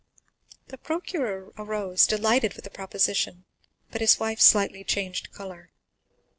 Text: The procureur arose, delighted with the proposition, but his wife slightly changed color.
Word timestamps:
The 0.69 0.79
procureur 0.79 1.51
arose, 1.59 2.07
delighted 2.07 2.55
with 2.55 2.63
the 2.63 2.71
proposition, 2.71 3.45
but 3.91 4.01
his 4.01 4.19
wife 4.19 4.41
slightly 4.41 4.83
changed 4.83 5.31
color. 5.31 5.69